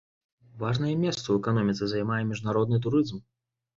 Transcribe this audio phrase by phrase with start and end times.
[0.61, 3.25] Важнае месца ў эканоміцы займае міжнародны турызм.